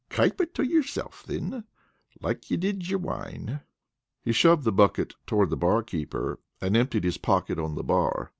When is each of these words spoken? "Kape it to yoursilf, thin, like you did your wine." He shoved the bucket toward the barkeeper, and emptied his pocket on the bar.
"Kape 0.09 0.41
it 0.41 0.55
to 0.55 0.63
yoursilf, 0.63 1.25
thin, 1.27 1.63
like 2.21 2.49
you 2.49 2.57
did 2.57 2.89
your 2.89 2.97
wine." 2.97 3.61
He 4.23 4.31
shoved 4.31 4.63
the 4.63 4.71
bucket 4.71 5.13
toward 5.27 5.51
the 5.51 5.57
barkeeper, 5.57 6.39
and 6.59 6.75
emptied 6.75 7.03
his 7.03 7.19
pocket 7.19 7.59
on 7.59 7.75
the 7.75 7.83
bar. 7.83 8.29